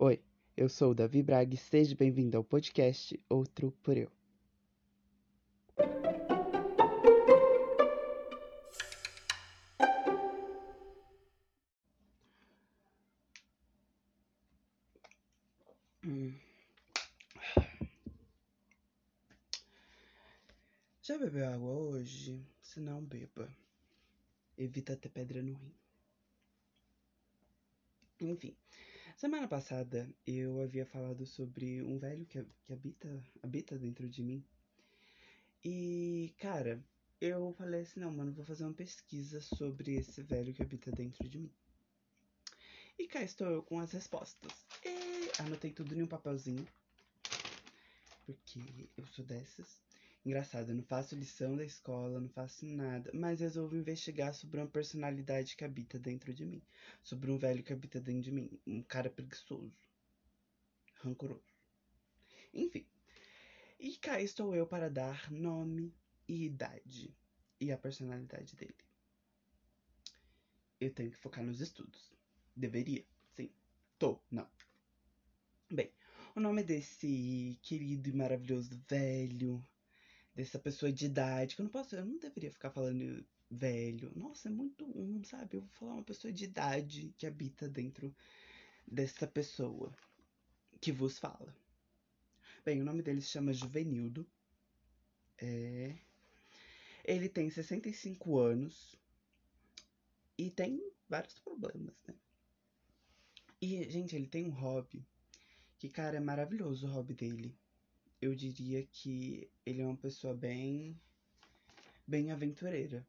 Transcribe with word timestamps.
Oi, 0.00 0.22
eu 0.56 0.68
sou 0.68 0.92
o 0.92 0.94
Davi 0.94 1.24
Braga 1.24 1.52
e 1.52 1.56
seja 1.56 1.96
bem-vindo 1.96 2.36
ao 2.36 2.44
podcast 2.44 3.20
Outro 3.28 3.72
por 3.82 3.96
Eu. 3.96 4.08
Já 21.02 21.18
bebeu 21.18 21.48
água 21.48 21.72
hoje? 21.72 22.40
Se 22.62 22.78
não, 22.78 23.02
beba. 23.02 23.52
Evita 24.56 24.96
ter 24.96 25.08
pedra 25.08 25.42
no 25.42 25.54
rim. 25.54 25.74
Enfim, 28.20 28.56
semana 29.18 29.48
passada 29.48 30.08
eu 30.24 30.60
havia 30.60 30.86
falado 30.86 31.26
sobre 31.26 31.82
um 31.82 31.98
velho 31.98 32.24
que, 32.24 32.40
que 32.62 32.72
habita, 32.72 33.24
habita 33.42 33.76
dentro 33.76 34.08
de 34.08 34.22
mim. 34.22 34.44
E, 35.64 36.32
cara, 36.38 36.80
eu 37.20 37.52
falei 37.58 37.80
assim: 37.80 37.98
não, 37.98 38.12
mano, 38.12 38.32
vou 38.32 38.44
fazer 38.44 38.62
uma 38.62 38.72
pesquisa 38.72 39.40
sobre 39.40 39.96
esse 39.96 40.22
velho 40.22 40.54
que 40.54 40.62
habita 40.62 40.92
dentro 40.92 41.28
de 41.28 41.36
mim. 41.36 41.52
E 42.96 43.08
cá 43.08 43.20
estou 43.20 43.48
eu 43.48 43.62
com 43.62 43.80
as 43.80 43.90
respostas. 43.90 44.52
E 44.84 45.30
anotei 45.42 45.72
tudo 45.72 45.94
em 45.94 46.02
um 46.02 46.06
papelzinho. 46.06 46.66
Porque 48.24 48.88
eu 48.96 49.06
sou 49.08 49.24
dessas. 49.24 49.87
Engraçado, 50.24 50.70
eu 50.70 50.74
não 50.74 50.82
faço 50.82 51.14
lição 51.14 51.56
da 51.56 51.64
escola, 51.64 52.20
não 52.20 52.28
faço 52.28 52.66
nada, 52.66 53.10
mas 53.14 53.40
resolvo 53.40 53.76
investigar 53.76 54.34
sobre 54.34 54.60
uma 54.60 54.66
personalidade 54.66 55.56
que 55.56 55.64
habita 55.64 55.98
dentro 55.98 56.34
de 56.34 56.44
mim. 56.44 56.62
Sobre 57.02 57.30
um 57.30 57.38
velho 57.38 57.62
que 57.62 57.72
habita 57.72 58.00
dentro 58.00 58.22
de 58.22 58.32
mim. 58.32 58.60
Um 58.66 58.82
cara 58.82 59.08
preguiçoso. 59.08 59.72
Rancoroso. 60.96 61.54
Enfim. 62.52 62.86
E 63.78 63.96
cá 63.96 64.20
estou 64.20 64.54
eu 64.54 64.66
para 64.66 64.90
dar 64.90 65.30
nome 65.30 65.94
e 66.26 66.44
idade. 66.44 67.14
E 67.60 67.70
a 67.70 67.78
personalidade 67.78 68.56
dele. 68.56 68.74
Eu 70.80 70.92
tenho 70.92 71.10
que 71.10 71.16
focar 71.16 71.44
nos 71.44 71.60
estudos. 71.60 72.12
Deveria, 72.54 73.04
sim. 73.34 73.50
Tô, 73.98 74.20
não. 74.30 74.48
Bem, 75.70 75.90
o 76.34 76.40
nome 76.40 76.62
desse 76.62 77.58
querido 77.62 78.08
e 78.08 78.12
maravilhoso 78.12 78.80
velho, 78.88 79.64
dessa 80.38 80.56
pessoa 80.56 80.92
de 80.92 81.06
idade, 81.06 81.56
que 81.56 81.60
eu 81.60 81.64
não 81.64 81.70
posso, 81.70 81.96
eu 81.96 82.06
não 82.06 82.16
deveria 82.16 82.52
ficar 82.52 82.70
falando 82.70 83.26
velho. 83.50 84.12
Nossa, 84.14 84.46
é 84.46 84.50
muito 84.52 84.84
um, 84.96 85.24
sabe? 85.24 85.56
Eu 85.56 85.62
vou 85.62 85.70
falar 85.70 85.94
uma 85.94 86.04
pessoa 86.04 86.32
de 86.32 86.44
idade 86.44 87.12
que 87.18 87.26
habita 87.26 87.68
dentro 87.68 88.14
dessa 88.86 89.26
pessoa 89.26 89.92
que 90.80 90.92
vos 90.92 91.18
fala. 91.18 91.52
Bem, 92.64 92.80
o 92.80 92.84
nome 92.84 93.02
dele 93.02 93.20
se 93.20 93.30
chama 93.30 93.52
Juvenildo. 93.52 94.24
É. 95.38 95.96
Ele 97.04 97.28
tem 97.28 97.50
65 97.50 98.38
anos 98.38 98.94
e 100.38 100.52
tem 100.52 100.80
vários 101.08 101.36
problemas, 101.40 101.96
né? 102.06 102.14
E, 103.60 103.90
gente, 103.90 104.14
ele 104.14 104.28
tem 104.28 104.46
um 104.46 104.50
hobby 104.50 105.04
que, 105.80 105.88
cara, 105.88 106.16
é 106.16 106.20
maravilhoso 106.20 106.86
o 106.86 106.90
hobby 106.90 107.14
dele. 107.14 107.58
Eu 108.20 108.34
diria 108.34 108.84
que 108.84 109.48
ele 109.64 109.80
é 109.80 109.86
uma 109.86 109.96
pessoa 109.96 110.34
bem. 110.34 111.00
bem 112.06 112.32
aventureira. 112.32 113.06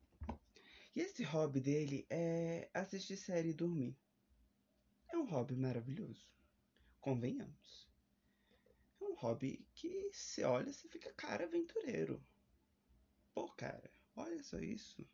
E 0.96 1.02
esse 1.02 1.24
hobby 1.24 1.60
dele 1.60 2.06
é 2.10 2.70
assistir 2.74 3.18
série 3.18 3.50
e 3.50 3.54
dormir. 3.54 3.98
É 5.12 5.18
um 5.18 5.26
hobby 5.26 5.56
maravilhoso. 5.56 6.28
Convenhamos. 7.02 7.88
É 9.02 9.06
um 9.06 9.16
hobby 9.16 9.66
que 9.74 10.12
você 10.12 10.44
olha, 10.44 10.72
você 10.72 10.88
fica, 10.88 11.12
cara, 11.14 11.46
aventureiro. 11.46 12.23
Pô, 13.34 13.50
cara, 13.54 13.89
olha 14.16 14.44
só 14.44 14.60
isso. 14.60 15.08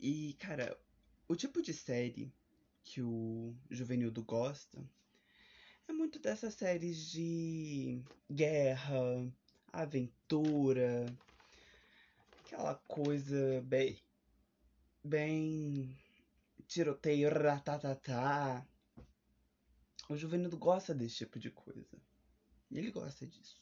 E, 0.00 0.34
cara, 0.34 0.78
o 1.28 1.36
tipo 1.36 1.60
de 1.60 1.74
série 1.74 2.32
que 2.82 3.02
o 3.02 3.54
Juvenildo 3.70 4.22
gosta 4.22 4.88
é 5.88 5.92
muito 5.92 6.18
dessas 6.18 6.54
séries 6.54 7.10
de 7.10 8.02
guerra, 8.30 9.32
aventura, 9.72 11.06
aquela 12.44 12.74
coisa 12.86 13.62
bem. 13.62 14.02
bem. 15.04 15.96
tiroteio, 16.66 17.30
ratatatá. 17.30 18.66
O 20.08 20.16
Juvenildo 20.16 20.56
gosta 20.56 20.94
desse 20.94 21.16
tipo 21.16 21.38
de 21.38 21.50
coisa. 21.50 22.00
Ele 22.70 22.90
gosta 22.90 23.26
disso. 23.26 23.60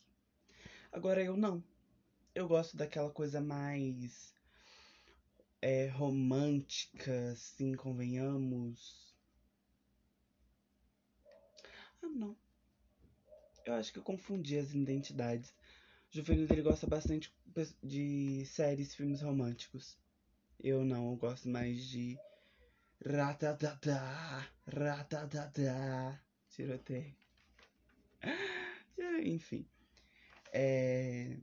Agora 0.93 1.23
eu 1.23 1.37
não. 1.37 1.63
Eu 2.35 2.49
gosto 2.49 2.77
daquela 2.77 3.11
coisa 3.11 3.41
mais. 3.41 4.35
É, 5.61 5.89
romântica, 5.89 7.31
assim, 7.33 7.75
convenhamos. 7.75 9.14
Ah, 12.05 12.09
não. 12.11 12.37
Eu 13.65 13.75
acho 13.75 13.93
que 13.93 13.99
eu 13.99 14.03
confundi 14.03 14.59
as 14.59 14.75
identidades. 14.75 15.51
O 16.13 16.17
Juvenil 16.17 16.47
ele 16.51 16.63
gosta 16.63 16.87
bastante 16.87 17.35
de 17.83 18.45
séries, 18.45 18.95
filmes 18.95 19.23
românticos. 19.23 19.97
Eu 20.61 20.85
não, 20.85 21.11
eu 21.11 21.17
gosto 21.17 21.49
mais 21.49 21.83
de 21.83 22.19
Ratatata, 23.07 24.01
ratatata, 24.67 26.21
tiroteio. 26.49 27.15
Enfim. 29.25 29.67
É... 30.53 31.37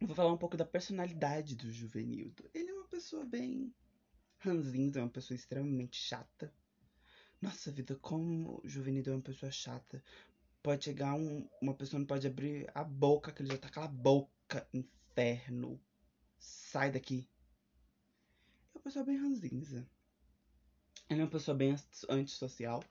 Eu 0.00 0.06
vou 0.06 0.16
falar 0.16 0.32
um 0.32 0.38
pouco 0.38 0.56
da 0.56 0.64
personalidade 0.64 1.56
do 1.56 1.70
Juvenildo. 1.70 2.48
Ele 2.52 2.70
é 2.70 2.74
uma 2.74 2.88
pessoa 2.88 3.24
bem 3.24 3.72
ranzinza, 4.38 5.00
é 5.00 5.02
uma 5.02 5.08
pessoa 5.08 5.36
extremamente 5.36 5.96
chata. 5.96 6.52
Nossa 7.44 7.70
vida, 7.70 7.94
como 7.96 8.58
o 8.64 8.66
Juvenildo 8.66 9.10
é 9.10 9.12
uma 9.12 9.20
pessoa 9.20 9.52
chata. 9.52 10.02
Pode 10.62 10.82
chegar 10.82 11.12
um, 11.12 11.46
uma 11.60 11.74
pessoa 11.74 12.00
não 12.00 12.06
pode 12.06 12.26
abrir 12.26 12.70
a 12.74 12.82
boca, 12.82 13.30
que 13.30 13.42
ele 13.42 13.50
já 13.50 13.58
tá 13.58 13.68
com 13.68 13.80
a 13.80 13.86
boca, 13.86 14.66
inferno. 14.72 15.78
Sai 16.38 16.90
daqui. 16.90 17.28
É 18.74 18.78
uma 18.78 18.82
pessoa 18.82 19.04
bem 19.04 19.18
ranzinza. 19.18 19.86
Ele 21.10 21.20
é 21.20 21.24
uma 21.24 21.30
pessoa 21.30 21.54
bem 21.54 21.76
antissocial. 22.08 22.82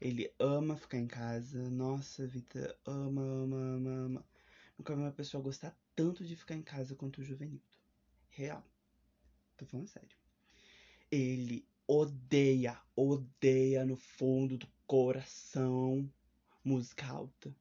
Ele 0.00 0.28
ama 0.40 0.76
ficar 0.76 0.98
em 0.98 1.06
casa. 1.06 1.70
Nossa, 1.70 2.26
vida, 2.26 2.76
ama, 2.84 3.22
ama, 3.22 3.56
ama, 3.56 3.90
ama. 3.90 4.26
Nunca 4.76 4.96
vi 4.96 5.02
uma 5.02 5.12
pessoa 5.12 5.40
gostar 5.40 5.72
tanto 5.94 6.24
de 6.24 6.34
ficar 6.34 6.56
em 6.56 6.62
casa 6.62 6.96
quanto 6.96 7.20
o 7.20 7.24
Juvenildo. 7.24 7.62
Real. 8.30 8.66
Tô 9.56 9.64
falando 9.64 9.86
sério. 9.86 10.18
Ele 11.12 11.64
odeia, 11.86 12.80
odeia 12.96 13.84
no 13.84 13.96
fundo 13.96 14.56
do 14.58 14.66
coração 14.86 16.10
música 16.64 17.06
alta. 17.06 17.54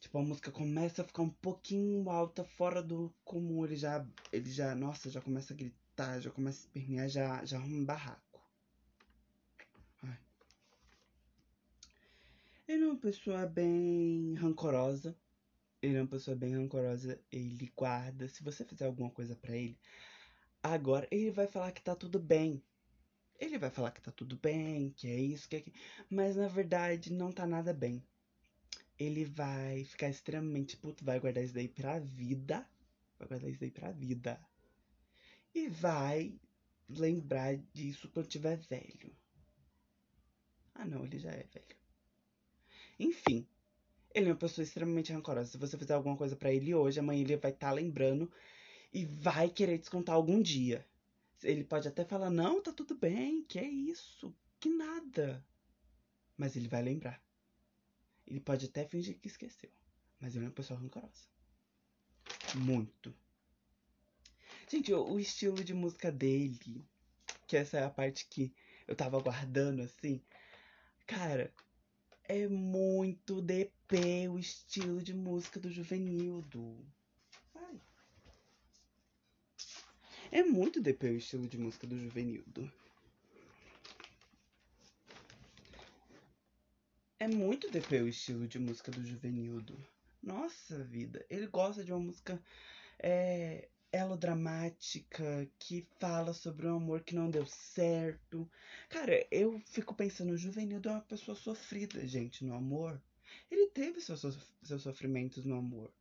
Tipo, 0.00 0.18
a 0.18 0.22
música 0.22 0.50
começa 0.50 1.02
a 1.02 1.04
ficar 1.04 1.22
um 1.22 1.30
pouquinho 1.30 2.10
alta, 2.10 2.42
fora 2.42 2.82
do 2.82 3.14
comum. 3.24 3.64
Ele 3.64 3.76
já, 3.76 4.04
ele 4.32 4.50
já, 4.50 4.74
nossa, 4.74 5.10
já 5.10 5.20
começa 5.20 5.52
a 5.52 5.56
gritar, 5.56 6.18
já 6.20 6.30
começa 6.30 6.58
a 6.58 6.66
espernear, 6.66 7.08
já, 7.08 7.44
já 7.44 7.58
arruma 7.58 7.76
um 7.76 7.84
barraco. 7.84 8.42
Ai. 10.02 10.18
Ele 12.66 12.82
é 12.82 12.86
uma 12.86 12.98
pessoa 12.98 13.46
bem 13.46 14.34
rancorosa. 14.34 15.16
Ele 15.80 15.96
é 15.96 16.00
uma 16.00 16.08
pessoa 16.08 16.36
bem 16.36 16.56
rancorosa. 16.56 17.20
Ele 17.30 17.72
guarda. 17.76 18.26
Se 18.26 18.42
você 18.42 18.64
fizer 18.64 18.86
alguma 18.86 19.10
coisa 19.10 19.36
para 19.36 19.56
ele, 19.56 19.78
agora 20.60 21.06
ele 21.12 21.30
vai 21.30 21.46
falar 21.46 21.70
que 21.70 21.82
tá 21.82 21.94
tudo 21.94 22.18
bem. 22.18 22.60
Ele 23.42 23.58
vai 23.58 23.70
falar 23.70 23.90
que 23.90 24.00
tá 24.00 24.12
tudo 24.12 24.36
bem, 24.36 24.90
que 24.90 25.08
é 25.08 25.18
isso, 25.18 25.48
que 25.48 25.56
é 25.56 25.58
aquilo. 25.58 25.74
Mas 26.08 26.36
na 26.36 26.46
verdade 26.46 27.12
não 27.12 27.32
tá 27.32 27.44
nada 27.44 27.74
bem. 27.74 28.00
Ele 28.96 29.24
vai 29.24 29.84
ficar 29.84 30.08
extremamente 30.08 30.76
puto, 30.76 31.04
vai 31.04 31.18
guardar 31.18 31.42
isso 31.42 31.52
daí 31.52 31.66
pra 31.66 31.98
vida. 31.98 32.64
Vai 33.18 33.26
guardar 33.26 33.50
isso 33.50 33.58
daí 33.58 33.72
pra 33.72 33.90
vida. 33.90 34.40
E 35.52 35.68
vai 35.68 36.38
lembrar 36.88 37.56
disso 37.74 38.08
quando 38.10 38.28
tiver 38.28 38.56
velho. 38.58 39.12
Ah 40.72 40.84
não, 40.84 41.04
ele 41.04 41.18
já 41.18 41.32
é 41.32 41.44
velho. 41.52 41.76
Enfim, 42.96 43.44
ele 44.14 44.28
é 44.28 44.30
uma 44.30 44.38
pessoa 44.38 44.62
extremamente 44.62 45.12
rancorosa. 45.12 45.50
Se 45.50 45.58
você 45.58 45.76
fizer 45.76 45.94
alguma 45.94 46.16
coisa 46.16 46.36
para 46.36 46.52
ele 46.52 46.72
hoje, 46.76 47.00
amanhã 47.00 47.22
ele 47.22 47.36
vai 47.36 47.50
estar 47.50 47.70
tá 47.70 47.72
lembrando 47.72 48.30
e 48.92 49.04
vai 49.04 49.50
querer 49.50 49.78
descontar 49.78 50.14
algum 50.14 50.40
dia. 50.40 50.86
Ele 51.42 51.64
pode 51.64 51.88
até 51.88 52.04
falar: 52.04 52.30
Não, 52.30 52.62
tá 52.62 52.72
tudo 52.72 52.94
bem, 52.94 53.44
que 53.44 53.58
é 53.58 53.66
isso, 53.66 54.34
que 54.60 54.68
nada. 54.68 55.44
Mas 56.36 56.56
ele 56.56 56.68
vai 56.68 56.82
lembrar. 56.82 57.22
Ele 58.26 58.40
pode 58.40 58.66
até 58.66 58.86
fingir 58.86 59.18
que 59.18 59.28
esqueceu. 59.28 59.70
Mas 60.20 60.34
ele 60.34 60.44
é 60.44 60.48
uma 60.48 60.54
pessoa 60.54 60.78
rancorosa. 60.78 61.26
Muito. 62.54 63.14
Gente, 64.68 64.92
o, 64.92 65.18
estilo 65.18 65.62
de 65.62 65.74
música 65.74 66.10
dele, 66.10 66.86
que 67.46 67.56
essa 67.56 67.78
é 67.78 67.84
a 67.84 67.90
parte 67.90 68.26
que 68.26 68.54
eu 68.86 68.96
tava 68.96 69.20
guardando 69.20 69.82
assim. 69.82 70.22
Cara, 71.06 71.52
é 72.24 72.48
muito 72.48 73.42
DP 73.42 74.28
o 74.28 74.38
estilo 74.38 75.02
de 75.02 75.12
música 75.12 75.60
do 75.60 75.70
Juvenildo. 75.70 76.78
Ai. 77.54 77.80
É 80.34 80.42
muito 80.42 80.80
DP 80.80 81.10
o 81.10 81.16
estilo 81.18 81.46
de 81.46 81.58
música 81.58 81.86
do 81.86 81.94
Juvenildo. 81.94 82.72
É 87.20 87.28
muito 87.28 87.70
DP 87.70 88.00
o 88.00 88.08
estilo 88.08 88.48
de 88.48 88.58
música 88.58 88.90
do 88.90 89.04
Juvenildo. 89.04 89.78
Nossa 90.22 90.82
vida, 90.84 91.22
ele 91.28 91.46
gosta 91.48 91.84
de 91.84 91.92
uma 91.92 92.00
música 92.00 92.42
é, 92.98 93.68
elodramática 93.92 95.46
que 95.58 95.86
fala 96.00 96.32
sobre 96.32 96.66
um 96.66 96.76
amor 96.76 97.02
que 97.02 97.14
não 97.14 97.30
deu 97.30 97.44
certo. 97.44 98.50
Cara, 98.88 99.26
eu 99.30 99.60
fico 99.66 99.94
pensando, 99.94 100.32
o 100.32 100.38
Juvenildo 100.38 100.88
é 100.88 100.92
uma 100.92 101.02
pessoa 101.02 101.34
sofrida, 101.34 102.06
gente, 102.06 102.42
no 102.42 102.54
amor. 102.54 102.98
Ele 103.50 103.66
teve 103.66 104.00
seus, 104.00 104.22
seus 104.62 104.82
sofrimentos 104.82 105.44
no 105.44 105.56
amor. 105.56 105.92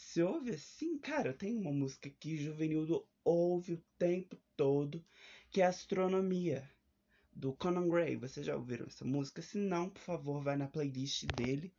Se 0.00 0.22
ouve 0.22 0.52
assim, 0.52 0.96
cara, 0.96 1.34
tem 1.34 1.56
uma 1.56 1.72
música 1.72 2.08
que 2.08 2.36
Juvenildo 2.36 3.04
ouve 3.24 3.72
o 3.72 3.82
tempo 3.98 4.38
todo, 4.56 5.04
que 5.50 5.60
é 5.60 5.66
Astronomia 5.66 6.70
do 7.34 7.52
Conan 7.54 7.88
Gray. 7.88 8.14
Vocês 8.14 8.46
já 8.46 8.54
ouviram 8.54 8.86
essa 8.86 9.04
música? 9.04 9.42
Se 9.42 9.58
não, 9.58 9.90
por 9.90 10.00
favor, 10.00 10.40
vai 10.40 10.56
na 10.56 10.68
playlist 10.68 11.24
dele, 11.34 11.74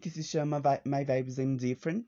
que 0.00 0.10
se 0.10 0.24
chama 0.24 0.60
My 0.84 1.04
Vibes 1.04 1.38
and 1.38 1.54
Different. 1.54 2.04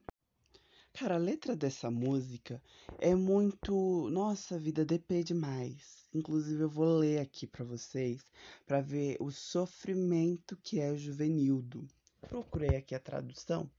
Cara, 0.93 1.15
a 1.15 1.19
letra 1.19 1.55
dessa 1.55 1.89
música 1.89 2.61
é 2.99 3.15
muito. 3.15 4.11
Nossa, 4.11 4.59
vida 4.59 4.85
DP 4.85 5.23
demais. 5.23 6.09
Inclusive, 6.13 6.63
eu 6.63 6.69
vou 6.69 6.99
ler 6.99 7.21
aqui 7.21 7.47
para 7.47 7.65
vocês 7.65 8.27
para 8.67 8.81
ver 8.81 9.17
o 9.21 9.31
sofrimento 9.31 10.57
que 10.57 10.81
é 10.81 10.97
juvenildo. 10.97 11.87
Procurei 12.29 12.77
aqui 12.77 12.93
a 12.93 13.01
tradução. 13.01 13.71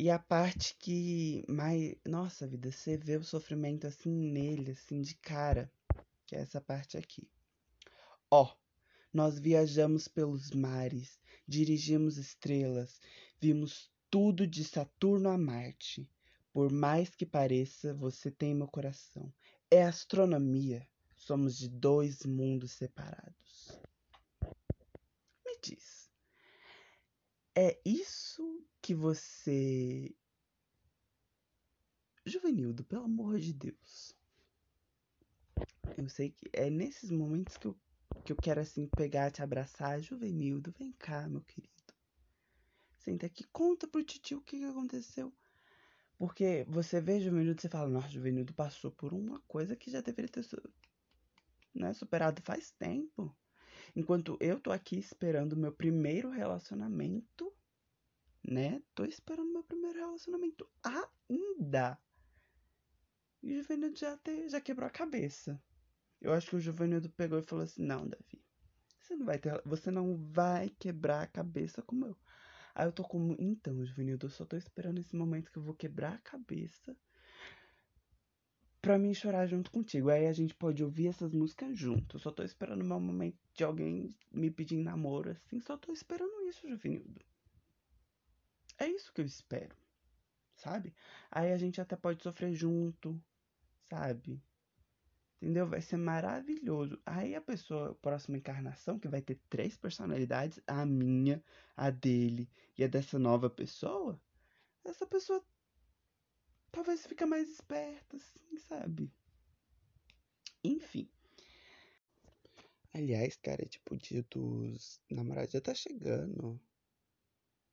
E 0.00 0.10
a 0.10 0.18
parte 0.18 0.76
que 0.78 1.44
mais. 1.48 1.96
Nossa 2.06 2.46
vida, 2.46 2.70
você 2.70 2.96
vê 2.96 3.16
o 3.16 3.24
sofrimento 3.24 3.84
assim 3.84 4.08
nele, 4.08 4.70
assim 4.70 5.02
de 5.02 5.16
cara. 5.16 5.68
Que 6.24 6.36
é 6.36 6.38
essa 6.38 6.60
parte 6.60 6.96
aqui. 6.96 7.28
Ó, 8.30 8.44
oh, 8.44 8.56
nós 9.12 9.40
viajamos 9.40 10.06
pelos 10.06 10.52
mares, 10.52 11.18
dirigimos 11.48 12.16
estrelas, 12.16 13.00
vimos 13.40 13.90
tudo 14.08 14.46
de 14.46 14.62
Saturno 14.62 15.30
a 15.30 15.36
Marte. 15.36 16.08
Por 16.52 16.70
mais 16.70 17.12
que 17.16 17.26
pareça, 17.26 17.92
você 17.92 18.30
tem 18.30 18.54
meu 18.54 18.68
coração. 18.68 19.34
É 19.68 19.82
astronomia. 19.82 20.86
Somos 21.16 21.58
de 21.58 21.68
dois 21.68 22.24
mundos 22.24 22.70
separados. 22.70 23.80
Me 25.44 25.58
diz, 25.60 26.08
é 27.56 27.76
isso 27.84 28.47
que 28.88 28.94
você. 28.94 30.16
Juvenildo, 32.24 32.82
pelo 32.84 33.04
amor 33.04 33.38
de 33.38 33.52
Deus. 33.52 34.14
Eu 35.94 36.08
sei 36.08 36.30
que 36.30 36.48
é 36.54 36.70
nesses 36.70 37.10
momentos 37.10 37.58
que 37.58 37.66
eu 37.66 37.78
que 38.24 38.32
eu 38.32 38.36
quero 38.36 38.62
assim 38.62 38.86
pegar, 38.86 39.30
te 39.30 39.42
abraçar. 39.42 40.00
Juvenildo, 40.00 40.72
vem 40.78 40.92
cá, 40.92 41.28
meu 41.28 41.42
querido. 41.42 41.92
Senta 42.96 43.26
aqui, 43.26 43.44
conta 43.52 43.86
pro 43.86 44.02
titio 44.02 44.38
o 44.38 44.42
que, 44.42 44.58
que 44.58 44.64
aconteceu. 44.64 45.34
Porque 46.16 46.64
você 46.66 46.98
vê 46.98 47.20
Juvenildo 47.20 47.58
e 47.58 47.60
você 47.60 47.68
fala, 47.68 47.90
nossa, 47.90 48.08
Juvenildo 48.08 48.54
passou 48.54 48.90
por 48.90 49.12
uma 49.12 49.38
coisa 49.40 49.76
que 49.76 49.90
já 49.90 50.00
deveria 50.00 50.30
ter 50.30 50.46
né, 51.74 51.92
superado 51.92 52.40
faz 52.40 52.70
tempo. 52.70 53.36
Enquanto 53.94 54.38
eu 54.40 54.58
tô 54.58 54.72
aqui 54.72 54.98
esperando 54.98 55.58
meu 55.58 55.72
primeiro 55.72 56.30
relacionamento, 56.30 57.52
né? 58.48 58.82
Tô 58.94 59.04
esperando 59.04 59.52
meu 59.52 59.62
primeiro 59.62 59.98
relacionamento 59.98 60.66
ainda. 60.82 61.98
E 63.42 63.52
o 63.52 63.56
Juvenildo 63.62 63.96
já, 63.96 64.16
te, 64.16 64.48
já 64.48 64.60
quebrou 64.60 64.86
a 64.86 64.90
cabeça. 64.90 65.62
Eu 66.20 66.32
acho 66.32 66.50
que 66.50 66.56
o 66.56 66.60
Juvenildo 66.60 67.10
pegou 67.10 67.38
e 67.38 67.42
falou 67.42 67.64
assim: 67.64 67.82
Não, 67.82 68.08
Davi, 68.08 68.42
você 68.98 69.14
não 69.14 69.26
vai 69.26 69.38
ter, 69.38 69.62
você 69.64 69.90
não 69.90 70.16
vai 70.16 70.70
quebrar 70.70 71.22
a 71.22 71.26
cabeça 71.26 71.82
como 71.82 72.06
eu. 72.06 72.16
Aí 72.74 72.86
eu 72.86 72.92
tô 72.92 73.02
como, 73.02 73.36
então, 73.38 73.84
Juvenildo, 73.84 74.26
eu 74.26 74.30
só 74.30 74.44
tô 74.44 74.56
esperando 74.56 74.98
esse 74.98 75.14
momento 75.14 75.50
que 75.50 75.58
eu 75.58 75.62
vou 75.62 75.74
quebrar 75.74 76.14
a 76.14 76.18
cabeça 76.18 76.96
pra 78.80 78.98
mim 78.98 79.12
chorar 79.12 79.46
junto 79.46 79.70
contigo. 79.70 80.10
Aí 80.10 80.26
a 80.26 80.32
gente 80.32 80.54
pode 80.54 80.82
ouvir 80.82 81.08
essas 81.08 81.32
músicas 81.32 81.76
junto. 81.76 82.16
Eu 82.16 82.20
só 82.20 82.30
tô 82.30 82.42
esperando 82.42 82.82
o 82.82 82.86
meu 82.86 83.00
momento 83.00 83.36
de 83.54 83.64
alguém 83.64 84.14
me 84.30 84.50
pedir 84.50 84.76
namoro, 84.76 85.30
assim. 85.30 85.60
Só 85.60 85.76
tô 85.76 85.92
esperando 85.92 86.40
isso, 86.48 86.68
Juvenildo. 86.68 87.20
É 88.78 88.88
isso 88.88 89.12
que 89.12 89.20
eu 89.20 89.26
espero, 89.26 89.76
sabe? 90.56 90.94
Aí 91.30 91.52
a 91.52 91.58
gente 91.58 91.80
até 91.80 91.96
pode 91.96 92.22
sofrer 92.22 92.54
junto, 92.54 93.20
sabe? 93.90 94.40
Entendeu? 95.40 95.66
Vai 95.68 95.80
ser 95.80 95.96
maravilhoso. 95.96 97.00
Aí 97.06 97.34
a 97.34 97.40
pessoa, 97.40 97.94
próxima 97.96 98.36
encarnação, 98.38 98.98
que 98.98 99.08
vai 99.08 99.22
ter 99.22 99.38
três 99.48 99.76
personalidades, 99.76 100.60
a 100.66 100.84
minha, 100.84 101.42
a 101.76 101.90
dele 101.90 102.48
e 102.76 102.84
a 102.84 102.88
dessa 102.88 103.18
nova 103.18 103.48
pessoa, 103.50 104.20
essa 104.84 105.06
pessoa 105.06 105.44
talvez 106.72 107.06
fica 107.06 107.26
mais 107.26 107.48
esperta, 107.48 108.16
assim, 108.16 108.58
sabe? 108.58 109.12
Enfim. 110.62 111.08
Aliás, 112.92 113.36
cara, 113.36 113.64
tipo, 113.66 113.94
o 113.94 113.98
dia 113.98 114.24
dos 114.30 115.00
namorados 115.10 115.52
já 115.52 115.60
tá 115.60 115.74
chegando. 115.74 116.60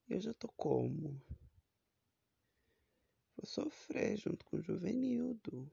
Eu 0.07 0.19
já 0.19 0.33
tô 0.33 0.47
como? 0.49 1.19
Vou 3.35 3.45
sofrer 3.45 4.17
junto 4.17 4.45
com 4.45 4.57
o 4.57 4.61
Juvenildo. 4.61 5.71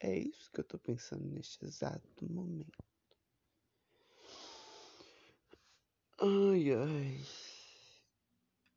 É 0.00 0.16
isso 0.16 0.50
que 0.50 0.60
eu 0.60 0.64
tô 0.64 0.78
pensando 0.78 1.26
neste 1.28 1.64
exato 1.64 2.32
momento. 2.32 2.78
Ai, 6.18 6.72
ai. 6.72 7.20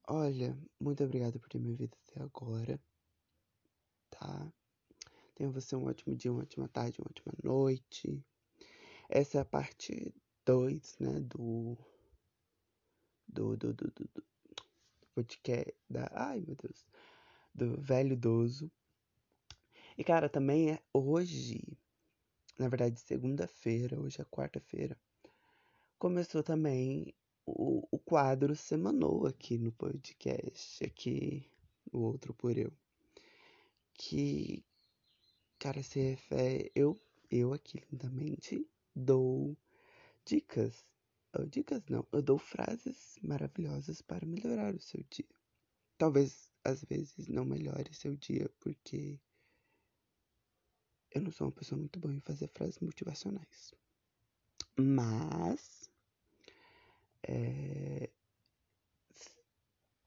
Olha, 0.08 0.58
muito 0.80 1.04
obrigado 1.04 1.40
por 1.40 1.48
ter 1.48 1.60
me 1.60 1.70
ouvido 1.70 1.98
até 2.08 2.22
agora. 2.22 2.80
Tá? 4.10 4.52
Tenha 5.36 5.50
você 5.50 5.76
um 5.76 5.86
ótimo 5.86 6.16
dia, 6.16 6.32
uma 6.32 6.42
ótima 6.42 6.68
tarde, 6.68 7.00
uma 7.00 7.10
ótima 7.10 7.34
noite. 7.42 8.22
Essa 9.10 9.38
é 9.38 9.42
a 9.42 9.46
parte 9.46 10.14
2, 10.46 10.98
né, 11.00 11.20
do 11.22 11.78
do, 13.28 13.56
do, 13.56 13.74
do, 13.74 13.92
do, 13.92 14.10
do 14.14 14.24
podcast 15.14 15.74
da, 15.90 16.10
ai 16.14 16.42
meu 16.42 16.56
Deus, 16.56 16.86
do 17.54 17.80
velho 17.82 18.14
idoso. 18.14 18.72
E, 19.98 20.04
cara, 20.04 20.30
também 20.30 20.72
é 20.72 20.80
hoje, 20.94 21.78
na 22.58 22.70
verdade, 22.70 23.00
segunda-feira, 23.00 24.00
hoje 24.00 24.22
é 24.22 24.26
quarta-feira, 24.26 24.98
começou 26.00 26.42
também 26.42 27.14
o, 27.46 27.88
o 27.92 28.00
quadro 28.00 28.56
semanal 28.56 29.26
aqui 29.26 29.58
no 29.58 29.72
podcast, 29.72 30.84
aqui 30.84 31.50
no 31.92 32.02
Outro 32.02 32.34
Por 32.34 32.58
Eu. 32.58 32.72
Que, 33.94 34.64
cara, 35.60 35.84
se 35.84 36.00
refere. 36.00 36.72
Eu, 36.74 37.00
eu 37.30 37.54
aqui 37.54 37.82
lindamente 37.92 38.68
dou 38.96 39.56
dicas. 40.26 40.86
Dicas 41.50 41.84
não, 41.88 42.06
eu 42.12 42.22
dou 42.22 42.38
frases 42.38 43.18
maravilhosas 43.22 44.02
para 44.02 44.26
melhorar 44.26 44.76
o 44.76 44.82
seu 44.82 45.04
dia. 45.10 45.28
Talvez 45.98 46.52
às 46.64 46.84
vezes 46.84 47.28
não 47.28 47.46
melhore 47.46 47.94
seu 47.94 48.16
dia, 48.16 48.50
porque 48.60 49.20
eu 51.12 51.22
não 51.22 51.32
sou 51.32 51.48
uma 51.48 51.54
pessoa 51.54 51.80
muito 51.80 52.00
boa 52.00 52.14
em 52.14 52.20
fazer 52.20 52.48
frases 52.50 52.80
motivacionais. 52.80 53.74
Mas. 54.78 55.90
É, 57.24 58.10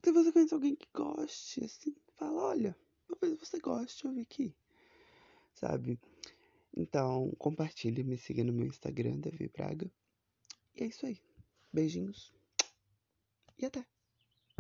se 0.05 0.13
você 0.13 0.31
conhece 0.33 0.53
alguém 0.53 0.77
que 0.77 0.89
goste, 0.93 1.65
assim, 1.65 1.97
fala: 2.17 2.43
olha, 2.43 2.77
talvez 3.09 3.39
você 3.39 3.59
goste, 3.59 4.05
eu 4.05 4.13
vi 4.13 4.21
aqui. 4.21 4.55
Sabe? 5.55 5.99
Então, 6.77 7.33
compartilhe, 7.39 8.05
me 8.05 8.19
siga 8.19 8.45
no 8.45 8.53
meu 8.53 8.67
Instagram, 8.67 9.21
Davi 9.21 9.49
Braga. 9.49 9.91
E 10.75 10.83
é 10.83 10.87
isso 10.87 11.07
aí. 11.07 11.21
Beijinhos. 11.73 12.33
E 13.59 13.67
até. 13.67 13.85